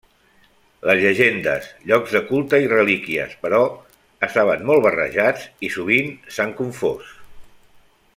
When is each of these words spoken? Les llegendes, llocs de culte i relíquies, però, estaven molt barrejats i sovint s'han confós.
Les 0.89 1.01
llegendes, 1.01 1.67
llocs 1.91 2.15
de 2.15 2.21
culte 2.29 2.59
i 2.63 2.71
relíquies, 2.71 3.35
però, 3.45 3.59
estaven 4.29 4.65
molt 4.71 4.83
barrejats 4.87 5.45
i 5.69 5.71
sovint 5.77 6.11
s'han 6.37 6.57
confós. 6.63 7.13